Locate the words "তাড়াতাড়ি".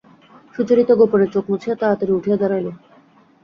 1.81-2.11